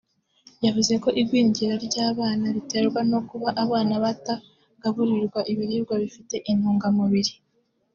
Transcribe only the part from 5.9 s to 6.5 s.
bifite